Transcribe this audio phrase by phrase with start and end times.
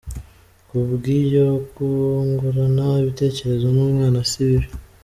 [0.67, 4.67] Ku bw’ibyo, kungurana ibitekerezo n’umwana si bibi.